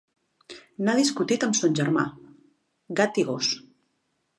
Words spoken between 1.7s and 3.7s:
germà, gat i gos.